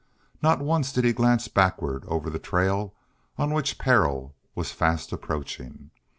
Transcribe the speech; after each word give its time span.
Not 0.41 0.59
once 0.61 0.91
did 0.91 1.03
he 1.03 1.13
glance 1.13 1.47
backward 1.47 2.05
over 2.07 2.31
the 2.31 2.39
trail 2.39 2.95
on 3.37 3.53
which 3.53 3.77
peril 3.77 4.33
was 4.55 4.71
fast 4.71 5.13
approaching. 5.13 5.91